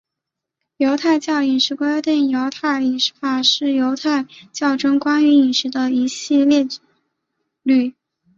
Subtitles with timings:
[0.77, 6.67] 犹太教饮食规定或犹太饮食法是犹太教中关于饮食的一系列
[7.61, 7.93] 律。